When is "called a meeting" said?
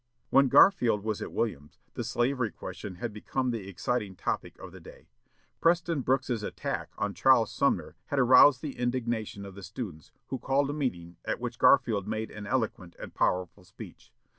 10.39-11.17